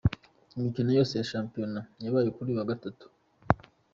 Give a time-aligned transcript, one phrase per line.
[0.57, 3.05] Imikino yose ya shampiyona yabaye kuri uyu wa Gatatu:.